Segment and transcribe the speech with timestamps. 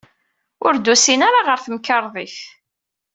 [0.65, 2.37] Ur d-usin ara ɣer temkarḍit.